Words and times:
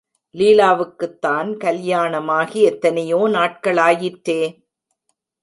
லீலாவுக்குத்தான் 0.35 1.49
கல்யாணமாகி 1.57 2.61
எத்தனையோ 2.63 3.27
நாட்களாயிற்றே. 3.27 4.59